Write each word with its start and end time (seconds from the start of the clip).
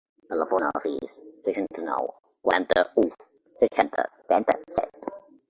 Telefona 0.29 0.69
al 0.77 0.81
sis, 0.85 1.17
seixanta-nou, 1.47 2.09
quaranta-u, 2.47 3.05
seixanta, 3.65 4.09
trenta-set. 4.33 5.09